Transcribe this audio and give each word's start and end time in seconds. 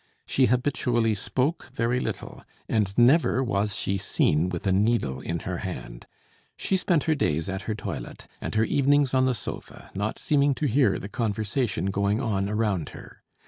She 0.25 0.47
habitually 0.47 1.13
spoke 1.13 1.69
very 1.75 1.99
little, 1.99 2.41
and 2.67 2.91
never 2.97 3.43
was 3.43 3.75
she 3.75 3.99
seen 3.99 4.49
with 4.49 4.65
a 4.65 4.71
needle 4.71 5.19
in 5.21 5.41
her 5.41 5.57
hand; 5.59 6.07
she 6.57 6.75
spent 6.75 7.03
her 7.03 7.13
days 7.13 7.47
at 7.47 7.61
her 7.69 7.75
toilet, 7.75 8.25
and 8.41 8.55
her 8.55 8.63
evenings 8.65 9.13
on 9.13 9.27
the 9.27 9.35
sofa, 9.35 9.91
not 9.93 10.17
seeming 10.17 10.55
to 10.55 10.65
hear 10.65 10.97
the 10.97 11.07
conversation 11.07 11.91
going 11.91 12.19
on 12.19 12.49
around 12.49 12.89
her. 12.97 13.21